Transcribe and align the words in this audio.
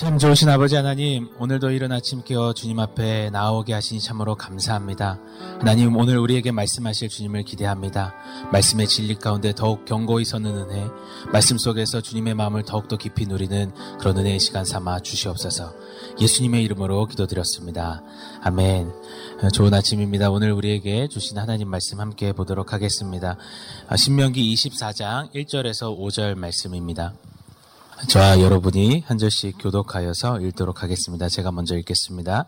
참 0.00 0.16
좋으신 0.16 0.48
아버지 0.48 0.76
하나님, 0.76 1.28
오늘도 1.38 1.72
이른 1.72 1.92
아침 1.92 2.22
깨어 2.22 2.54
주님 2.54 2.78
앞에 2.78 3.28
나오게 3.28 3.74
하시니 3.74 4.00
참으로 4.00 4.34
감사합니다. 4.34 5.18
하나님, 5.58 5.94
오늘 5.94 6.16
우리에게 6.16 6.52
말씀하실 6.52 7.10
주님을 7.10 7.42
기대합니다. 7.42 8.14
말씀의 8.50 8.88
진리 8.88 9.14
가운데 9.14 9.52
더욱 9.54 9.84
견고히 9.84 10.24
서는 10.24 10.56
은혜, 10.56 10.86
말씀 11.30 11.58
속에서 11.58 12.00
주님의 12.00 12.32
마음을 12.32 12.62
더욱더 12.62 12.96
깊이 12.96 13.26
누리는 13.26 13.74
그런 13.98 14.16
은혜의 14.16 14.40
시간 14.40 14.64
삼아 14.64 15.00
주시옵소서. 15.00 15.74
예수님의 16.18 16.64
이름으로 16.64 17.04
기도드렸습니다. 17.04 18.02
아멘. 18.40 18.90
좋은 19.52 19.74
아침입니다. 19.74 20.30
오늘 20.30 20.52
우리에게 20.52 21.08
주신 21.08 21.36
하나님 21.36 21.68
말씀 21.68 22.00
함께 22.00 22.32
보도록 22.32 22.72
하겠습니다. 22.72 23.36
신명기 23.94 24.54
24장 24.54 25.30
1절에서 25.34 25.94
5절 25.94 26.36
말씀입니다. 26.36 27.12
저와 28.08 28.40
여러분이 28.40 29.04
한 29.06 29.18
절씩 29.18 29.56
교독하여서 29.58 30.40
읽도록 30.40 30.82
하겠습니다. 30.82 31.28
제가 31.28 31.52
먼저 31.52 31.76
읽겠습니다. 31.76 32.46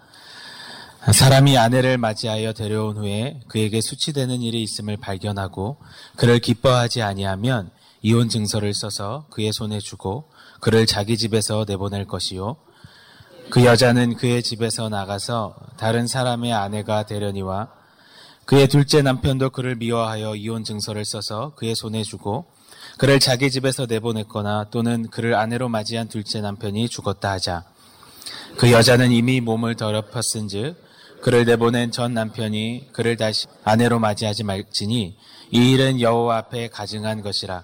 사람이 1.12 1.58
아내를 1.58 1.98
맞이하여 1.98 2.52
데려온 2.54 2.96
후에 2.96 3.40
그에게 3.48 3.80
수치되는 3.80 4.40
일이 4.40 4.62
있음을 4.62 4.96
발견하고 4.96 5.76
그를 6.16 6.38
기뻐하지 6.38 7.02
아니하면 7.02 7.70
이혼 8.00 8.28
증서를 8.28 8.72
써서 8.72 9.26
그의 9.30 9.52
손에 9.52 9.78
주고 9.78 10.30
그를 10.60 10.86
자기 10.86 11.18
집에서 11.18 11.64
내보낼 11.68 12.06
것이요. 12.06 12.56
그 13.50 13.64
여자는 13.64 14.16
그의 14.16 14.42
집에서 14.42 14.88
나가서 14.88 15.54
다른 15.76 16.06
사람의 16.06 16.52
아내가 16.52 17.04
되려니와 17.04 17.68
그의 18.46 18.68
둘째 18.68 19.02
남편도 19.02 19.50
그를 19.50 19.76
미워하여 19.76 20.34
이혼 20.34 20.64
증서를 20.64 21.04
써서 21.04 21.52
그의 21.56 21.74
손에 21.74 22.02
주고 22.02 22.46
그를 22.98 23.18
자기 23.18 23.50
집에서 23.50 23.86
내보냈거나 23.86 24.68
또는 24.70 25.08
그를 25.08 25.34
아내로 25.34 25.68
맞이한 25.68 26.08
둘째 26.08 26.40
남편이 26.40 26.88
죽었다 26.88 27.30
하자. 27.32 27.64
그 28.56 28.70
여자는 28.70 29.10
이미 29.10 29.40
몸을 29.40 29.76
더럽혔은즉 29.76 30.76
그를 31.22 31.44
내보낸 31.44 31.90
전 31.90 32.14
남편이 32.14 32.88
그를 32.92 33.16
다시 33.16 33.46
아내로 33.64 33.98
맞이하지 33.98 34.44
말지니 34.44 35.16
이 35.52 35.72
일은 35.72 36.00
여호와 36.00 36.38
앞에 36.38 36.68
가증한 36.68 37.22
것이라. 37.22 37.62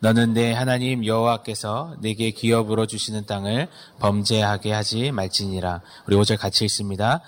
너는 0.00 0.32
내 0.32 0.52
하나님 0.52 1.04
여호와께서 1.04 1.96
내게 2.00 2.30
기업으로 2.30 2.86
주시는 2.86 3.26
땅을 3.26 3.68
범죄하게 3.98 4.72
하지 4.72 5.10
말지니라. 5.10 5.80
우리 6.06 6.16
5절 6.16 6.38
같이 6.38 6.64
읽습니다. 6.66 7.20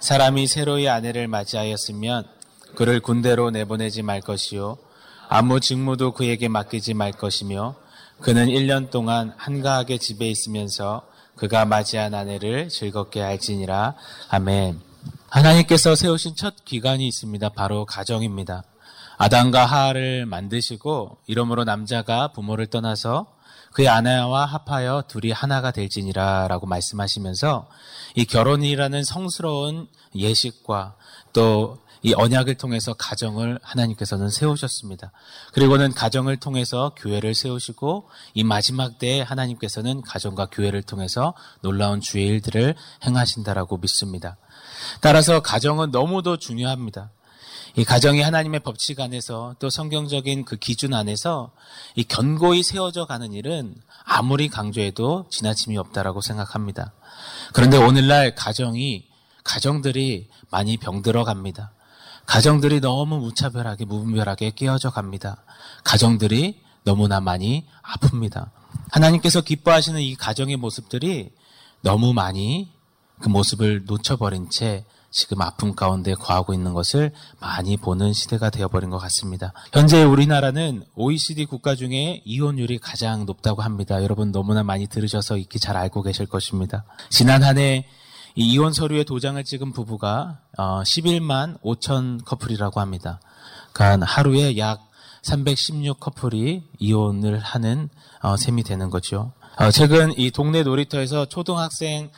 사람이 0.00 0.46
새로이 0.46 0.88
아내를 0.88 1.28
맞이하였으면 1.28 2.24
그를 2.74 3.00
군대로 3.00 3.50
내보내지 3.50 4.02
말 4.02 4.20
것이요 4.20 4.78
아무 5.28 5.60
직무도 5.60 6.12
그에게 6.12 6.48
맡기지 6.48 6.94
말 6.94 7.12
것이며 7.12 7.74
그는 8.20 8.46
1년 8.46 8.90
동안 8.90 9.32
한가하게 9.36 9.98
집에 9.98 10.28
있으면서 10.28 11.02
그가 11.36 11.64
맞이한 11.64 12.14
아내를 12.14 12.68
즐겁게 12.68 13.20
할지니라. 13.20 13.94
아멘. 14.28 14.80
하나님께서 15.28 15.94
세우신 15.94 16.36
첫 16.36 16.64
기간이 16.64 17.06
있습니다. 17.08 17.48
바로 17.50 17.84
가정입니다. 17.84 18.62
아담과 19.18 19.64
하하를 19.64 20.26
만드시고 20.26 21.18
이러므로 21.26 21.64
남자가 21.64 22.28
부모를 22.28 22.66
떠나서 22.66 23.26
그의 23.72 23.88
아내와 23.88 24.46
합하여 24.46 25.04
둘이 25.08 25.32
하나가 25.32 25.72
될지니라 25.72 26.46
라고 26.46 26.66
말씀하시면서 26.66 27.66
이 28.14 28.24
결혼이라는 28.24 29.02
성스러운 29.02 29.88
예식과 30.14 30.94
또 31.32 31.78
이 32.04 32.12
언약을 32.12 32.56
통해서 32.56 32.92
가정을 32.92 33.58
하나님께서는 33.62 34.28
세우셨습니다. 34.28 35.10
그리고는 35.54 35.94
가정을 35.94 36.36
통해서 36.36 36.92
교회를 36.98 37.34
세우시고 37.34 38.10
이 38.34 38.44
마지막 38.44 38.98
때에 38.98 39.22
하나님께서는 39.22 40.02
가정과 40.02 40.48
교회를 40.52 40.82
통해서 40.82 41.32
놀라운 41.62 42.02
주의 42.02 42.26
일들을 42.26 42.74
행하신다라고 43.06 43.78
믿습니다. 43.78 44.36
따라서 45.00 45.40
가정은 45.40 45.92
너무도 45.92 46.36
중요합니다. 46.36 47.10
이 47.76 47.84
가정이 47.84 48.20
하나님의 48.20 48.60
법칙 48.60 49.00
안에서 49.00 49.56
또 49.58 49.70
성경적인 49.70 50.44
그 50.44 50.56
기준 50.56 50.92
안에서 50.92 51.52
이 51.96 52.04
견고히 52.04 52.62
세워져 52.62 53.06
가는 53.06 53.32
일은 53.32 53.74
아무리 54.04 54.48
강조해도 54.48 55.26
지나침이 55.30 55.78
없다라고 55.78 56.20
생각합니다. 56.20 56.92
그런데 57.54 57.78
오늘날 57.78 58.34
가정이 58.34 59.06
가정들이 59.42 60.28
많이 60.50 60.76
병들어 60.76 61.24
갑니다. 61.24 61.72
가정들이 62.26 62.80
너무 62.80 63.18
무차별하게 63.18 63.84
무분별하게 63.84 64.52
깨어져 64.52 64.90
갑니다. 64.90 65.42
가정들이 65.84 66.60
너무나 66.84 67.20
많이 67.20 67.66
아픕니다. 67.82 68.50
하나님께서 68.90 69.40
기뻐하시는 69.40 70.00
이 70.00 70.14
가정의 70.14 70.56
모습들이 70.56 71.30
너무 71.80 72.12
많이 72.12 72.72
그 73.20 73.28
모습을 73.28 73.84
놓쳐버린 73.86 74.50
채 74.50 74.84
지금 75.10 75.42
아픔 75.42 75.76
가운데 75.76 76.12
거하고 76.14 76.54
있는 76.54 76.74
것을 76.74 77.12
많이 77.38 77.76
보는 77.76 78.12
시대가 78.12 78.50
되어버린 78.50 78.90
것 78.90 78.98
같습니다. 78.98 79.52
현재 79.72 80.02
우리나라는 80.02 80.84
OECD 80.96 81.44
국가 81.44 81.76
중에 81.76 82.20
이혼율이 82.24 82.78
가장 82.78 83.24
높다고 83.24 83.62
합니다. 83.62 84.02
여러분 84.02 84.32
너무나 84.32 84.64
많이 84.64 84.88
들으셔서 84.88 85.36
익히 85.36 85.60
잘 85.60 85.76
알고 85.76 86.02
계실 86.02 86.26
것입니다. 86.26 86.84
지난 87.10 87.44
한 87.44 87.58
해 87.58 87.86
이 88.36 88.52
이혼 88.52 88.72
서류에 88.72 89.04
도장을 89.04 89.42
찍은 89.44 89.72
부부가 89.72 90.40
어, 90.58 90.82
11만 90.82 91.60
5천 91.62 92.24
커플이라고 92.24 92.80
합니다. 92.80 93.20
그러니까 93.72 94.06
하루에 94.06 94.58
약 94.58 94.90
316 95.22 96.00
커플이 96.00 96.64
이혼을 96.78 97.38
하는 97.38 97.88
어, 98.22 98.36
셈이 98.36 98.64
되는 98.64 98.90
거죠. 98.90 99.32
어, 99.56 99.70
최근 99.70 100.12
이 100.18 100.30
동네 100.32 100.64
놀이터에서 100.64 101.26
초등학생 101.26 102.10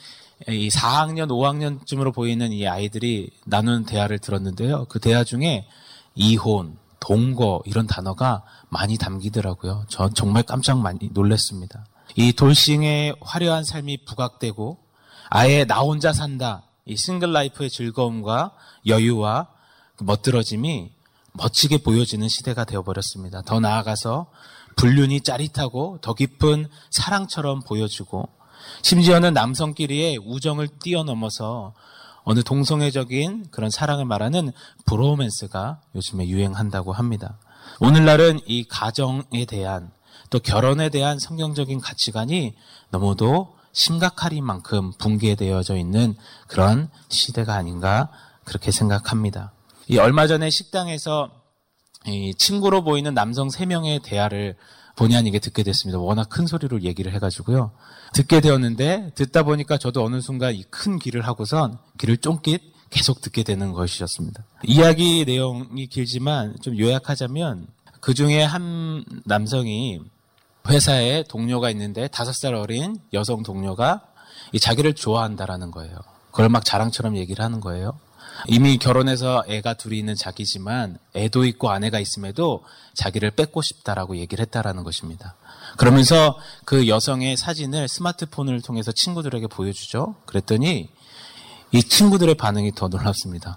이 0.48 0.68
4학년, 0.68 1.28
5학년쯤으로 1.28 2.14
보이는 2.14 2.50
이 2.52 2.66
아이들이 2.66 3.30
나누는 3.46 3.84
대화를 3.84 4.18
들었는데요. 4.18 4.86
그 4.88 5.00
대화 5.00 5.22
중에 5.22 5.66
이혼, 6.14 6.78
동거 7.00 7.62
이런 7.66 7.86
단어가 7.86 8.42
많이 8.68 8.96
담기더라고요. 8.96 9.84
전 9.88 10.12
정말 10.14 10.42
깜짝 10.42 10.78
많이 10.78 11.10
놀랐습니다. 11.12 11.86
이 12.16 12.32
돌싱의 12.32 13.16
화려한 13.20 13.64
삶이 13.64 14.04
부각되고 14.06 14.85
아예 15.30 15.64
나 15.64 15.80
혼자 15.80 16.12
산다. 16.12 16.62
이 16.84 16.96
싱글 16.96 17.32
라이프의 17.32 17.70
즐거움과 17.70 18.52
여유와 18.86 19.48
그 19.96 20.04
멋들어짐이 20.04 20.92
멋지게 21.32 21.78
보여지는 21.78 22.28
시대가 22.28 22.64
되어버렸습니다. 22.64 23.42
더 23.42 23.60
나아가서 23.60 24.26
불륜이 24.76 25.22
짜릿하고 25.22 25.98
더 26.00 26.14
깊은 26.14 26.68
사랑처럼 26.90 27.62
보여지고 27.62 28.28
심지어는 28.82 29.34
남성끼리의 29.34 30.18
우정을 30.18 30.68
뛰어넘어서 30.68 31.74
어느 32.24 32.42
동성애적인 32.42 33.48
그런 33.50 33.70
사랑을 33.70 34.04
말하는 34.04 34.52
브로맨스가 34.86 35.80
요즘에 35.94 36.28
유행한다고 36.28 36.92
합니다. 36.92 37.38
오늘날은 37.80 38.40
이 38.46 38.64
가정에 38.64 39.44
대한 39.46 39.90
또 40.30 40.40
결혼에 40.40 40.88
대한 40.88 41.18
성경적인 41.18 41.80
가치관이 41.80 42.54
너무도 42.90 43.55
심각할 43.76 44.40
만큼 44.40 44.90
붕괴되어져 44.98 45.76
있는 45.76 46.16
그런 46.48 46.88
시대가 47.10 47.54
아닌가 47.56 48.08
그렇게 48.44 48.70
생각합니다. 48.70 49.52
이 49.86 49.98
얼마 49.98 50.26
전에 50.26 50.48
식당에서 50.48 51.30
이 52.06 52.34
친구로 52.34 52.82
보이는 52.84 53.12
남성 53.12 53.48
3명의 53.48 54.02
대화를 54.02 54.56
본의 54.96 55.18
아니게 55.18 55.40
듣게 55.40 55.62
됐습니다. 55.62 55.98
워낙 55.98 56.30
큰 56.30 56.46
소리로 56.46 56.80
얘기를 56.82 57.12
해가지고요. 57.12 57.72
듣게 58.14 58.40
되었는데 58.40 59.12
듣다 59.14 59.42
보니까 59.42 59.76
저도 59.76 60.02
어느 60.02 60.22
순간 60.22 60.54
이 60.54 60.64
큰 60.70 60.98
귀를 60.98 61.20
하고선 61.26 61.76
귀를 62.00 62.16
쫑깃 62.16 62.62
계속 62.88 63.20
듣게 63.20 63.42
되는 63.42 63.72
것이었습니다. 63.72 64.42
이야기 64.64 65.24
내용이 65.26 65.86
길지만 65.88 66.56
좀 66.62 66.78
요약하자면 66.78 67.66
그 68.00 68.14
중에 68.14 68.42
한 68.42 69.04
남성이 69.26 70.00
회사에 70.68 71.24
동료가 71.24 71.70
있는데 71.70 72.08
다섯 72.08 72.34
살 72.34 72.54
어린 72.54 72.96
여성 73.12 73.42
동료가 73.42 74.02
자기를 74.60 74.94
좋아한다라는 74.94 75.70
거예요. 75.70 75.96
그걸 76.30 76.48
막 76.48 76.64
자랑처럼 76.64 77.16
얘기를 77.16 77.44
하는 77.44 77.60
거예요. 77.60 77.98
이미 78.46 78.76
결혼해서 78.76 79.44
애가 79.48 79.74
둘이 79.74 79.98
있는 79.98 80.14
자기지만 80.14 80.98
애도 81.14 81.46
있고 81.46 81.70
아내가 81.70 81.98
있음에도 82.00 82.64
자기를 82.94 83.30
뺏고 83.30 83.62
싶다라고 83.62 84.16
얘기를 84.18 84.42
했다라는 84.42 84.84
것입니다. 84.84 85.36
그러면서 85.78 86.38
그 86.64 86.88
여성의 86.88 87.36
사진을 87.36 87.88
스마트폰을 87.88 88.60
통해서 88.60 88.92
친구들에게 88.92 89.46
보여주죠. 89.46 90.16
그랬더니 90.26 90.90
이 91.72 91.82
친구들의 91.82 92.34
반응이 92.34 92.72
더 92.74 92.88
놀랍습니다. 92.88 93.56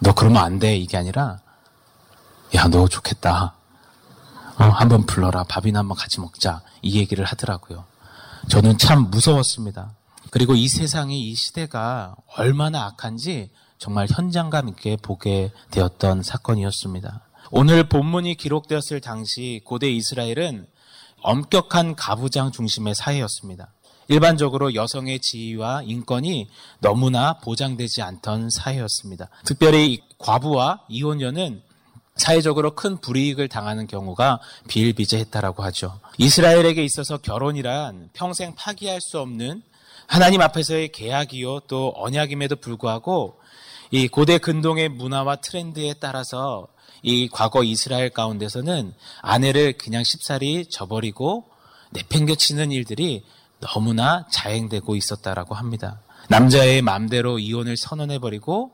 너 0.00 0.14
그러면 0.14 0.42
안 0.42 0.58
돼. 0.58 0.76
이게 0.76 0.96
아니라 0.96 1.38
야, 2.54 2.68
너 2.68 2.88
좋겠다. 2.88 3.54
어, 4.58 4.64
한번 4.64 5.06
불러라. 5.06 5.44
밥이나 5.44 5.80
한번 5.80 5.96
같이 5.96 6.20
먹자. 6.20 6.62
이 6.82 6.98
얘기를 6.98 7.24
하더라고요. 7.24 7.84
저는 8.48 8.78
참 8.78 9.10
무서웠습니다. 9.10 9.94
그리고 10.30 10.54
이 10.54 10.68
세상이 10.68 11.30
이 11.30 11.34
시대가 11.34 12.14
얼마나 12.36 12.86
악한지 12.86 13.50
정말 13.78 14.06
현장감 14.08 14.68
있게 14.68 14.96
보게 14.96 15.52
되었던 15.70 16.22
사건이었습니다. 16.22 17.20
오늘 17.50 17.88
본문이 17.88 18.36
기록되었을 18.36 19.00
당시 19.00 19.60
고대 19.64 19.90
이스라엘은 19.90 20.66
엄격한 21.22 21.96
가부장 21.96 22.50
중심의 22.50 22.94
사회였습니다. 22.94 23.72
일반적으로 24.08 24.74
여성의 24.74 25.20
지위와 25.20 25.82
인권이 25.84 26.48
너무나 26.80 27.34
보장되지 27.38 28.02
않던 28.02 28.50
사회였습니다. 28.50 29.28
특별히 29.44 30.02
과부와 30.18 30.80
이혼녀는 30.88 31.62
사회적으로 32.16 32.74
큰 32.74 32.98
불이익을 33.00 33.48
당하는 33.48 33.86
경우가 33.86 34.40
비일비재했다라고 34.68 35.62
하죠. 35.64 35.98
이스라엘에게 36.18 36.84
있어서 36.84 37.16
결혼이란 37.18 38.10
평생 38.12 38.54
파기할 38.54 39.00
수 39.00 39.18
없는 39.18 39.62
하나님 40.06 40.42
앞에서의 40.42 40.92
계약이요 40.92 41.60
또 41.68 41.92
언약임에도 41.96 42.56
불구하고 42.56 43.38
이 43.90 44.08
고대 44.08 44.38
근동의 44.38 44.88
문화와 44.90 45.36
트렌드에 45.36 45.94
따라서 45.94 46.66
이 47.02 47.28
과거 47.28 47.64
이스라엘 47.64 48.10
가운데서는 48.10 48.94
아내를 49.20 49.76
그냥 49.78 50.04
쉽사리 50.04 50.66
저버리고 50.70 51.46
내팽겨치는 51.90 52.72
일들이 52.72 53.24
너무나 53.60 54.26
자행되고 54.30 54.96
있었다라고 54.96 55.54
합니다. 55.54 56.00
남자의 56.28 56.82
마음대로 56.82 57.38
이혼을 57.38 57.76
선언해버리고 57.76 58.72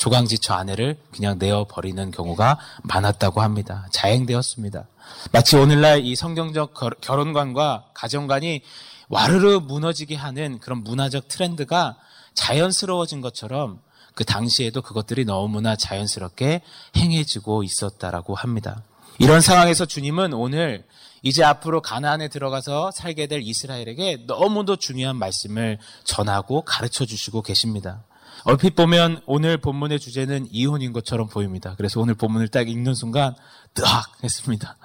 조강지처 0.00 0.54
아내를 0.54 0.96
그냥 1.12 1.36
내어버리는 1.38 2.10
경우가 2.10 2.58
많았다고 2.84 3.42
합니다. 3.42 3.86
자행되었습니다. 3.92 4.86
마치 5.30 5.56
오늘날 5.56 6.06
이 6.06 6.16
성경적 6.16 6.72
결혼관과 7.02 7.84
가정관이 7.92 8.62
와르르 9.10 9.58
무너지게 9.58 10.16
하는 10.16 10.58
그런 10.58 10.82
문화적 10.82 11.28
트렌드가 11.28 11.98
자연스러워진 12.32 13.20
것처럼 13.20 13.80
그 14.14 14.24
당시에도 14.24 14.80
그것들이 14.80 15.26
너무나 15.26 15.76
자연스럽게 15.76 16.62
행해지고 16.96 17.62
있었다라고 17.62 18.34
합니다. 18.34 18.82
이런 19.18 19.42
상황에서 19.42 19.84
주님은 19.84 20.32
오늘 20.32 20.86
이제 21.22 21.44
앞으로 21.44 21.82
가나안에 21.82 22.28
들어가서 22.28 22.90
살게 22.92 23.26
될 23.26 23.42
이스라엘에게 23.42 24.24
너무도 24.26 24.76
중요한 24.76 25.16
말씀을 25.16 25.78
전하고 26.04 26.62
가르쳐 26.62 27.04
주시고 27.04 27.42
계십니다. 27.42 28.02
얼핏 28.44 28.74
보면 28.74 29.20
오늘 29.26 29.56
본문의 29.58 30.00
주제는 30.00 30.48
이혼인 30.50 30.92
것처럼 30.92 31.28
보입니다. 31.28 31.74
그래서 31.76 32.00
오늘 32.00 32.14
본문을 32.14 32.48
딱 32.48 32.68
읽는 32.68 32.94
순간 32.94 33.34
뜨악 33.74 34.22
했습니다. 34.22 34.76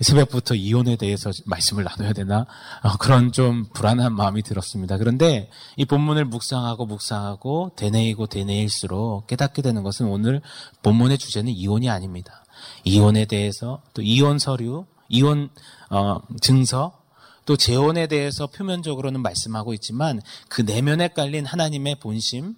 새벽부터 0.00 0.54
이혼에 0.54 0.96
대해서 0.96 1.30
말씀을 1.44 1.84
나눠야 1.84 2.14
되나 2.14 2.46
어, 2.82 2.96
그런 2.98 3.32
좀 3.32 3.66
불안한 3.74 4.14
마음이 4.14 4.42
들었습니다. 4.42 4.96
그런데 4.96 5.50
이 5.76 5.84
본문을 5.84 6.24
묵상하고 6.24 6.86
묵상하고 6.86 7.72
되뇌이고 7.76 8.26
되뇌일수록 8.26 9.26
깨닫게 9.26 9.60
되는 9.60 9.82
것은 9.82 10.06
오늘 10.06 10.40
본문의 10.82 11.18
주제는 11.18 11.52
이혼이 11.52 11.90
아닙니다. 11.90 12.44
이혼에 12.84 13.26
대해서 13.26 13.82
또 13.92 14.00
이혼 14.00 14.38
서류, 14.38 14.86
이혼 15.08 15.50
어, 15.90 16.20
증서 16.40 16.98
또 17.44 17.56
재혼에 17.56 18.06
대해서 18.06 18.46
표면적으로는 18.46 19.22
말씀하고 19.22 19.74
있지만 19.74 20.20
그 20.48 20.62
내면에 20.62 21.08
깔린 21.08 21.44
하나님의 21.44 21.96
본심, 21.96 22.54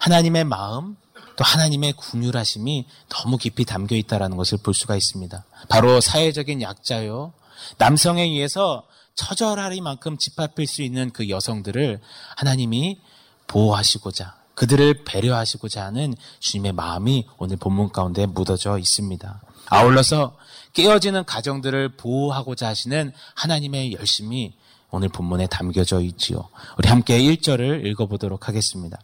하나님의 0.00 0.44
마음, 0.44 0.96
또 1.36 1.44
하나님의 1.44 1.94
궁휼하심이 1.94 2.86
너무 3.08 3.38
깊이 3.38 3.64
담겨 3.64 3.96
있다라는 3.96 4.36
것을 4.36 4.58
볼 4.58 4.74
수가 4.74 4.96
있습니다. 4.96 5.44
바로 5.68 6.00
사회적인 6.00 6.62
약자요. 6.62 7.32
남성에 7.78 8.22
의해서 8.22 8.84
처절하리만큼 9.14 10.16
짓밟힐 10.18 10.66
수 10.66 10.82
있는 10.82 11.10
그 11.10 11.28
여성들을 11.28 12.00
하나님이 12.36 13.00
보호하시고자 13.46 14.34
그들을 14.54 15.04
배려하시고자 15.04 15.84
하는 15.84 16.14
주님의 16.40 16.72
마음이 16.72 17.26
오늘 17.38 17.56
본문 17.56 17.90
가운데 17.90 18.26
묻어져 18.26 18.78
있습니다. 18.78 19.40
아울러서 19.66 20.36
깨어지는 20.74 21.24
가정들을 21.24 21.96
보호하고자 21.96 22.68
하시는 22.68 23.12
하나님의 23.34 23.94
열심이 23.94 24.54
오늘 24.90 25.08
본문에 25.08 25.46
담겨져 25.46 26.00
있지요. 26.00 26.48
우리 26.76 26.88
함께 26.88 27.18
1절을 27.18 27.86
읽어보도록 27.86 28.48
하겠습니다. 28.48 28.98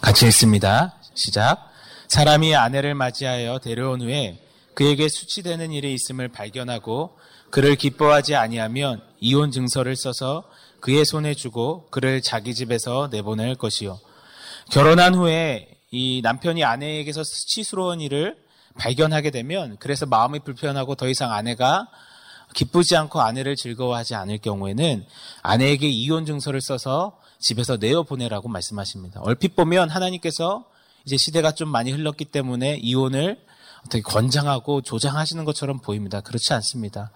같이 0.00 0.26
읽습니다. 0.26 0.94
시작. 1.14 1.70
사람이 2.06 2.54
아내를 2.54 2.94
맞이하여 2.94 3.58
데려온 3.58 4.00
후에 4.00 4.40
그에게 4.74 5.08
수치되는 5.08 5.72
일이 5.72 5.92
있음을 5.92 6.28
발견하고 6.28 7.18
그를 7.50 7.74
기뻐하지 7.74 8.36
아니하면 8.36 9.02
이혼 9.20 9.50
증서를 9.50 9.96
써서 9.96 10.44
그의 10.80 11.04
손에 11.04 11.34
주고 11.34 11.88
그를 11.90 12.22
자기 12.22 12.54
집에서 12.54 13.08
내보낼 13.10 13.56
것이요. 13.56 13.98
결혼한 14.70 15.14
후에 15.16 15.68
이 15.90 16.20
남편이 16.22 16.62
아내에게서 16.62 17.24
수치스러운 17.24 18.00
일을 18.00 18.36
발견하게 18.78 19.30
되면 19.30 19.76
그래서 19.80 20.06
마음이 20.06 20.40
불편하고 20.40 20.94
더 20.94 21.08
이상 21.08 21.32
아내가 21.32 21.88
기쁘지 22.54 22.96
않고 22.96 23.20
아내를 23.20 23.56
즐거워하지 23.56 24.14
않을 24.14 24.38
경우에는 24.38 25.04
아내에게 25.42 25.88
이혼 25.88 26.24
증서를 26.24 26.60
써서 26.60 27.18
집에서 27.38 27.76
내어 27.76 28.02
보내라고 28.02 28.48
말씀하십니다. 28.48 29.20
얼핏 29.22 29.54
보면 29.54 29.90
하나님께서 29.90 30.64
이제 31.04 31.16
시대가 31.16 31.52
좀 31.52 31.68
많이 31.68 31.92
흘렀기 31.92 32.24
때문에 32.26 32.78
이혼을 32.82 33.38
어떻게 33.80 34.02
권장하고 34.02 34.82
조장하시는 34.82 35.44
것처럼 35.44 35.78
보입니다. 35.80 36.20
그렇지 36.20 36.52
않습니다. 36.54 37.10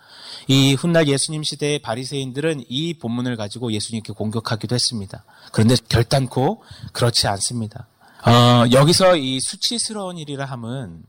이 0.46 0.74
훗날 0.74 1.08
예수님 1.08 1.42
시대의 1.42 1.80
바리새인들은 1.80 2.64
이 2.68 2.94
본문을 2.94 3.36
가지고 3.36 3.72
예수님께 3.72 4.12
공격하기도 4.12 4.74
했습니다. 4.74 5.24
그런데 5.50 5.74
결단코 5.88 6.62
그렇지 6.92 7.26
않습니다. 7.26 7.88
어, 8.24 8.70
여기서 8.70 9.16
이 9.16 9.40
수치스러운 9.40 10.18
일이라 10.18 10.44
함은 10.44 11.02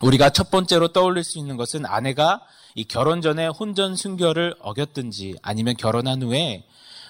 우리가 0.00 0.30
첫 0.30 0.50
번째로 0.50 0.88
떠올릴 0.88 1.22
수 1.22 1.38
있는 1.38 1.56
것은 1.56 1.86
아내가 1.86 2.40
이 2.74 2.84
결혼 2.84 3.20
전에 3.20 3.46
혼전 3.46 3.94
순결을 3.96 4.56
어겼든지 4.60 5.36
아니면 5.42 5.76
결혼한 5.76 6.22
후에 6.22 6.64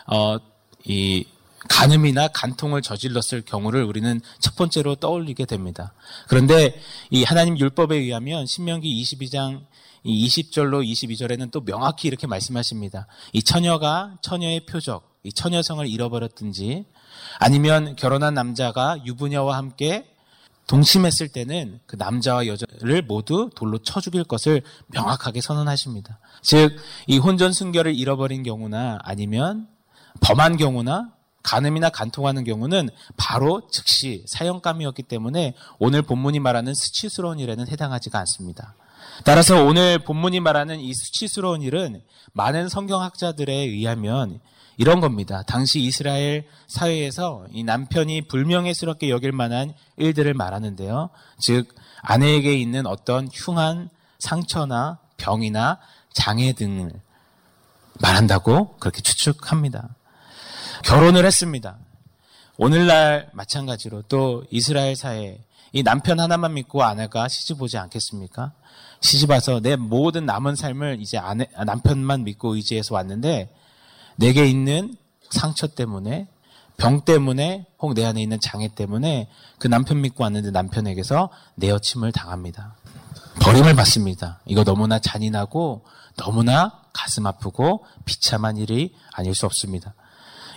어, 0.07 0.37
이 0.85 1.25
간음이나 1.69 2.29
간통을 2.29 2.83
저질렀을 2.83 3.43
경우를 3.43 3.85
우리는 3.85 4.21
첫 4.39 4.57
번째로 4.57 4.95
떠올리게 4.95 5.45
됩니다. 5.45 5.93
그런데 6.27 6.81
이 7.11 7.23
하나님 7.23 7.59
율법에 7.59 7.97
의하면 7.97 8.47
신명기 8.47 9.03
22장 9.03 9.61
20절로 10.05 10.83
22절에는 10.87 11.51
또 11.51 11.63
명확히 11.63 12.09
이렇게 12.09 12.27
말씀하십니다. 12.27 13.07
이 13.33 13.43
처녀가 13.43 14.17
처녀의 14.23 14.61
표적, 14.61 15.19
이 15.23 15.33
처녀성을 15.33 15.87
잃어버렸든지 15.87 16.87
아니면 17.39 17.97
결혼한 17.97 18.33
남자가 18.33 18.97
유부녀와 19.05 19.57
함께 19.57 20.07
동침했을 20.67 21.29
때는 21.29 21.81
그 21.87 21.97
남자와 21.97 22.47
여자를 22.47 23.03
모두 23.03 23.51
돌로 23.57 23.79
쳐 23.79 24.01
죽일 24.01 24.23
것을 24.23 24.63
명확하게 24.87 25.41
선언하십니다. 25.41 26.21
즉, 26.43 26.77
이 27.09 27.19
혼전 27.19 27.53
순결을 27.53 27.97
잃어버린 27.97 28.45
경우나 28.45 28.99
아니면 29.03 29.67
범한 30.21 30.57
경우나 30.57 31.13
간음이나 31.43 31.89
간통하는 31.91 32.45
경우는 32.45 32.91
바로 33.17 33.63
즉시 33.71 34.25
사형감이었기 34.27 35.05
때문에 35.05 35.55
오늘 35.79 36.03
본문이 36.03 36.39
말하는 36.39 36.75
수치스러운 36.75 37.39
일에는 37.39 37.69
해당하지가 37.69 38.19
않습니다. 38.21 38.75
따라서 39.25 39.65
오늘 39.65 39.99
본문이 39.99 40.41
말하는 40.41 40.81
이 40.81 40.93
수치스러운 40.93 41.63
일은 41.63 42.03
많은 42.33 42.69
성경학자들에 42.69 43.53
의하면 43.53 44.41
이런 44.77 45.01
겁니다. 45.01 45.43
당시 45.47 45.81
이스라엘 45.81 46.47
사회에서 46.67 47.47
이 47.53 47.65
남편이 47.65 48.29
불명예스럽게 48.29 49.11
여길 49.11 49.33
만한 49.33 49.75
일들을 49.97 50.33
말하는데요. 50.33 51.11
즉, 51.39 51.75
아내에게 52.03 52.55
있는 52.55 52.87
어떤 52.87 53.29
흉한 53.31 53.91
상처나 54.19 54.99
병이나 55.19 55.79
장애 56.15 56.55
등을 56.55 56.93
말한다고 58.01 58.77
그렇게 58.79 59.03
추측합니다. 59.03 59.91
결혼을 60.85 61.25
했습니다. 61.25 61.77
오늘날 62.57 63.31
마찬가지로 63.33 64.03
또 64.03 64.45
이스라엘 64.51 64.97
사회 64.97 65.39
이 65.73 65.83
남편 65.83 66.19
하나만 66.21 66.55
믿고 66.55 66.83
아내가 66.83 67.29
시집 67.29 67.63
오지 67.63 67.79
않겠습니까? 67.79 68.53
시집 69.01 69.31
와서 69.31 69.61
내 69.61 69.77
모든 69.77 70.27
남은 70.27 70.57
삶을 70.57 70.99
이제 71.01 71.17
아내, 71.17 71.47
남편만 71.65 72.25
믿고 72.25 72.57
의지해서 72.57 72.95
왔는데 72.95 73.55
내게 74.17 74.47
있는 74.47 74.97
상처 75.31 75.67
때문에 75.69 76.29
병 76.77 77.03
때문에 77.05 77.67
혹 77.79 77.95
내 77.95 78.05
안에 78.05 78.21
있는 78.23 78.41
장애 78.41 78.69
때문에 78.69 79.29
그 79.59 79.69
남편 79.69 80.01
믿고 80.01 80.25
왔는데 80.25 80.51
남편에게서 80.51 81.31
내어침을 81.55 82.13
당합니다. 82.13 82.75
버림을 83.41 83.75
받습니다. 83.77 84.41
이거 84.47 84.65
너무나 84.65 84.99
잔인하고 84.99 85.85
너무나 86.17 86.83
가슴 86.93 87.27
아프고 87.27 87.85
비참한 88.05 88.57
일이 88.57 88.95
아닐 89.13 89.35
수 89.35 89.47
없습니다. 89.47 89.95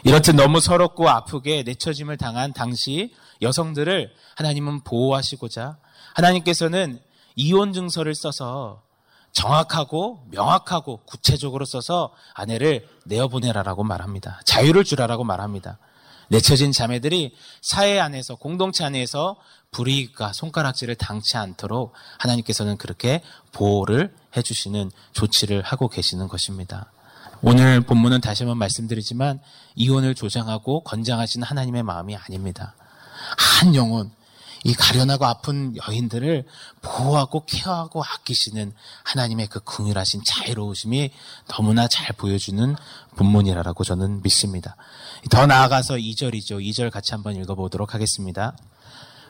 이렇듯 0.03 0.35
너무 0.35 0.59
서럽고 0.59 1.09
아프게 1.09 1.63
내쳐짐을 1.63 2.17
당한 2.17 2.51
당시 2.53 3.13
여성들을 3.41 4.13
하나님은 4.35 4.81
보호하시고자 4.83 5.77
하나님께서는 6.15 6.99
이혼 7.35 7.73
증서를 7.73 8.13
써서 8.13 8.83
정확하고 9.31 10.27
명확하고 10.29 11.01
구체적으로 11.05 11.65
써서 11.65 12.13
아내를 12.33 12.87
내어보내라라고 13.05 13.83
말합니다. 13.83 14.39
자유를 14.45 14.83
주라라고 14.83 15.23
말합니다. 15.23 15.79
내쳐진 16.29 16.71
자매들이 16.71 17.35
사회 17.61 17.99
안에서 17.99 18.35
공동체 18.35 18.83
안에서 18.83 19.37
불이익과 19.71 20.33
손가락질을 20.33 20.95
당치 20.95 21.37
않도록 21.37 21.93
하나님께서는 22.19 22.77
그렇게 22.77 23.21
보호를 23.51 24.15
해주시는 24.37 24.91
조치를 25.13 25.63
하고 25.63 25.89
계시는 25.89 26.27
것입니다. 26.27 26.92
오늘 27.45 27.81
본문은 27.81 28.21
다시 28.21 28.43
한번 28.43 28.57
말씀드리지만 28.57 29.41
이혼을 29.75 30.15
조장하고 30.15 30.81
권장하시는 30.85 31.45
하나님의 31.45 31.83
마음이 31.83 32.15
아닙니다. 32.15 32.73
한 33.37 33.75
영혼, 33.75 34.11
이 34.63 34.73
가련하고 34.73 35.25
아픈 35.25 35.75
여인들을 35.75 36.45
보호하고 36.81 37.43
케어하고 37.45 38.01
아끼시는 38.01 38.71
하나님의 39.03 39.47
그 39.47 39.59
궁휼하신 39.59 40.21
자애로우심이 40.25 41.11
너무나 41.49 41.89
잘 41.89 42.15
보여주는 42.15 42.77
본문이라고 43.17 43.83
저는 43.83 44.21
믿습니다. 44.21 44.77
더 45.29 45.45
나아가서 45.45 45.95
2절이죠. 45.95 46.65
2절 46.65 46.91
같이 46.91 47.11
한번 47.11 47.35
읽어보도록 47.35 47.93
하겠습니다. 47.93 48.55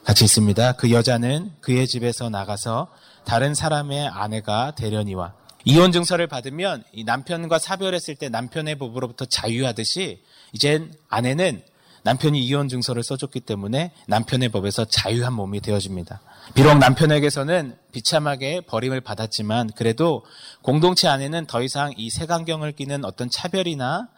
같이 0.05 0.23
있습니다. 0.23 0.73
그 0.73 0.91
여자는 0.91 1.51
그의 1.61 1.87
집에서 1.87 2.29
나가서 2.29 2.89
다른 3.25 3.55
사람의 3.55 4.07
아내가 4.07 4.75
되려니와 4.75 5.33
이혼 5.65 5.91
증서를 5.91 6.27
받으면 6.27 6.83
이 6.91 7.03
남편과 7.03 7.59
사별했을 7.59 8.15
때 8.15 8.29
남편의 8.29 8.77
법으로부터 8.77 9.25
자유하듯이 9.25 10.23
이젠 10.51 10.93
아내는 11.09 11.63
남편이 12.03 12.43
이혼 12.43 12.67
증서를 12.67 13.01
써줬기 13.01 13.39
때문에 13.41 13.91
남편의 14.07 14.49
법에서 14.49 14.85
자유한 14.85 15.33
몸이 15.33 15.61
되어집니다. 15.61 16.21
비록 16.53 16.77
남편에게서는 16.77 17.77
비참하게 17.93 18.61
버림을 18.61 18.99
받았지만 19.01 19.71
그래도 19.77 20.25
공동체 20.61 21.07
안에는 21.07 21.45
더 21.45 21.63
이상 21.63 21.93
이 21.95 22.09
색안경을 22.09 22.73
끼는 22.73 23.05
어떤 23.05 23.29
차별이나 23.29 24.09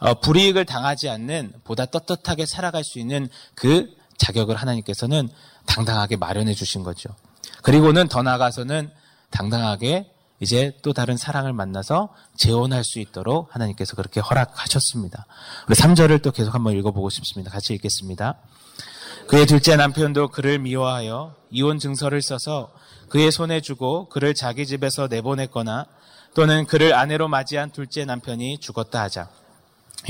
어, 0.00 0.20
불이익을 0.20 0.64
당하지 0.64 1.08
않는 1.08 1.54
보다 1.64 1.86
떳떳하게 1.86 2.46
살아갈 2.46 2.84
수 2.84 3.00
있는 3.00 3.28
그 3.54 3.88
자격을 4.16 4.54
하나님께서는 4.54 5.28
당당하게 5.66 6.16
마련해 6.16 6.54
주신 6.54 6.84
거죠. 6.84 7.10
그리고는 7.62 8.06
더 8.06 8.22
나아가서는 8.22 8.90
당당하게 9.30 10.13
이제 10.44 10.76
또 10.82 10.92
다른 10.92 11.16
사랑을 11.16 11.54
만나서 11.54 12.10
재혼할 12.36 12.84
수 12.84 12.98
있도록 12.98 13.54
하나님께서 13.54 13.96
그렇게 13.96 14.20
허락하셨습니다. 14.20 15.24
우리 15.66 15.74
3절을 15.74 16.20
또 16.20 16.32
계속 16.32 16.54
한번 16.54 16.76
읽어보고 16.76 17.08
싶습니다. 17.08 17.50
같이 17.50 17.72
읽겠습니다. 17.72 18.34
그의 19.26 19.46
둘째 19.46 19.74
남편도 19.76 20.28
그를 20.28 20.58
미워하여 20.58 21.34
이혼 21.50 21.78
증서를 21.78 22.20
써서 22.20 22.70
그의 23.08 23.32
손에 23.32 23.62
주고 23.62 24.10
그를 24.10 24.34
자기 24.34 24.66
집에서 24.66 25.08
내보냈거나 25.08 25.86
또는 26.34 26.66
그를 26.66 26.92
아내로 26.94 27.28
맞이한 27.28 27.70
둘째 27.70 28.04
남편이 28.04 28.58
죽었다 28.58 29.00
하자. 29.00 29.30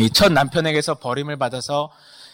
이 0.01 0.11
첫 0.11 0.33
남편에게서 0.33 0.95
버림을 0.97 1.37
받아서 1.37 1.93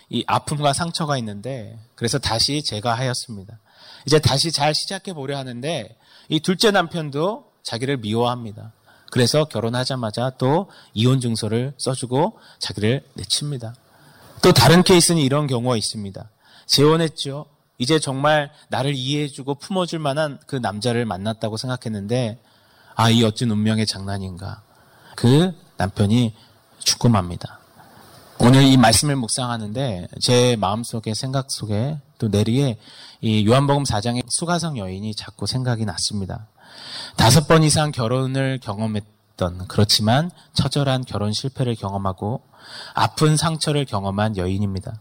이 0.08 0.24
아픔과 0.26 0.72
상처가 0.72 1.18
있는데 1.18 1.78
그래서 1.96 2.18
다시 2.18 2.62
제가 2.62 2.94
하였습니다. 2.94 3.58
이제 4.06 4.18
다시 4.18 4.50
잘 4.52 4.74
시작해 4.74 5.12
보려 5.12 5.36
하는데 5.36 5.98
이 6.30 6.40
둘째 6.40 6.70
남편도 6.70 7.49
자기를 7.62 7.98
미워합니다. 7.98 8.72
그래서 9.10 9.44
결혼하자마자 9.44 10.32
또 10.38 10.68
이혼 10.94 11.20
증서를 11.20 11.74
써주고 11.78 12.38
자기를 12.58 13.04
내칩니다. 13.14 13.74
또 14.42 14.52
다른 14.52 14.82
케이스는 14.82 15.20
이런 15.20 15.46
경우가 15.46 15.76
있습니다. 15.76 16.30
재혼했죠. 16.66 17.46
이제 17.78 17.98
정말 17.98 18.50
나를 18.68 18.94
이해해주고 18.94 19.56
품어줄 19.56 19.98
만한 19.98 20.38
그 20.46 20.56
남자를 20.56 21.04
만났다고 21.04 21.56
생각했는데, 21.56 22.38
아, 22.94 23.10
이 23.10 23.24
어찌 23.24 23.46
운명의 23.46 23.86
장난인가. 23.86 24.62
그 25.16 25.52
남편이 25.76 26.34
죽고 26.78 27.08
맙니다. 27.08 27.58
오늘 28.38 28.62
이 28.62 28.78
말씀을 28.78 29.16
묵상하는데 29.16 30.08
제 30.20 30.56
마음속에 30.56 31.12
생각 31.12 31.50
속에 31.50 31.98
또 32.18 32.28
내리에 32.28 32.78
이 33.20 33.46
요한복음 33.46 33.82
4장의 33.84 34.24
수가성 34.30 34.78
여인이 34.78 35.14
자꾸 35.14 35.46
생각이 35.46 35.84
났습니다. 35.84 36.46
다섯 37.16 37.46
번 37.46 37.62
이상 37.62 37.92
결혼을 37.92 38.58
경험했던 38.62 39.66
그렇지만 39.68 40.30
처절한 40.54 41.04
결혼 41.04 41.32
실패를 41.32 41.74
경험하고 41.74 42.42
아픈 42.94 43.36
상처를 43.36 43.84
경험한 43.84 44.36
여인입니다. 44.36 45.00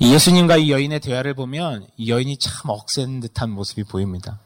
이 0.00 0.12
예수님과 0.12 0.56
이 0.56 0.70
여인의 0.70 1.00
대화를 1.00 1.34
보면 1.34 1.86
이 1.96 2.10
여인이 2.10 2.38
참 2.38 2.70
억센 2.70 3.20
듯한 3.20 3.50
모습이 3.50 3.84
보입니다. 3.84 4.38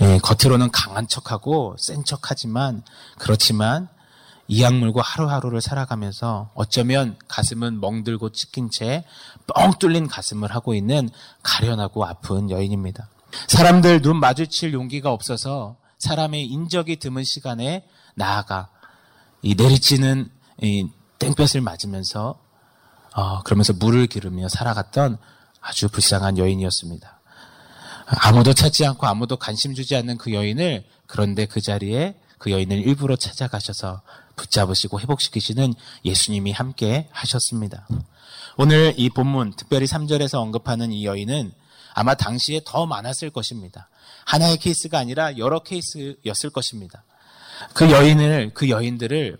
예, 0.00 0.18
겉으로는 0.18 0.70
강한 0.70 1.08
척하고 1.08 1.76
센 1.78 2.04
척하지만 2.04 2.82
그렇지만 3.18 3.88
이악 4.48 4.74
물고 4.74 5.00
하루하루를 5.00 5.60
살아가면서 5.60 6.50
어쩌면 6.54 7.16
가슴은 7.28 7.80
멍들고 7.80 8.30
찢긴 8.30 8.70
채 8.70 9.04
뻥 9.46 9.72
뚫린 9.78 10.08
가슴을 10.08 10.54
하고 10.54 10.74
있는 10.74 11.08
가련하고 11.42 12.04
아픈 12.04 12.50
여인입니다. 12.50 13.08
사람들 13.48 14.02
눈 14.02 14.20
마주칠 14.20 14.72
용기가 14.72 15.10
없어서 15.12 15.76
사람의 16.02 16.46
인적이 16.46 16.96
드문 16.96 17.22
시간에 17.22 17.86
나아가 18.16 18.68
이 19.40 19.54
내리치는 19.54 20.28
이 20.60 20.88
땡볕을 21.20 21.60
맞으면서 21.60 22.40
어, 23.14 23.42
그러면서 23.44 23.72
물을 23.72 24.08
기르며 24.08 24.48
살아갔던 24.48 25.16
아주 25.60 25.88
불쌍한 25.88 26.38
여인이었습니다. 26.38 27.20
아무도 28.06 28.52
찾지 28.52 28.84
않고 28.84 29.06
아무도 29.06 29.36
관심 29.36 29.74
주지 29.74 29.94
않는 29.94 30.18
그 30.18 30.32
여인을 30.32 30.84
그런데 31.06 31.46
그 31.46 31.60
자리에 31.60 32.18
그 32.38 32.50
여인을 32.50 32.78
일부러 32.78 33.14
찾아가셔서 33.14 34.02
붙잡으시고 34.34 34.98
회복시키시는 34.98 35.72
예수님이 36.04 36.50
함께 36.50 37.08
하셨습니다. 37.12 37.86
오늘 38.56 38.92
이 38.96 39.08
본문, 39.08 39.52
특별히 39.52 39.86
3절에서 39.86 40.40
언급하는 40.40 40.90
이 40.90 41.06
여인은 41.06 41.52
아마 41.94 42.14
당시에 42.14 42.62
더 42.64 42.86
많았을 42.86 43.30
것입니다. 43.30 43.88
하나의 44.24 44.58
케이스가 44.58 44.98
아니라 44.98 45.36
여러 45.38 45.60
케이스였을 45.60 46.50
것입니다. 46.50 47.04
그 47.74 47.90
여인을, 47.90 48.52
그 48.54 48.68
여인들을 48.68 49.36